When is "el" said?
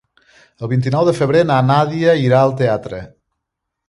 0.67-0.69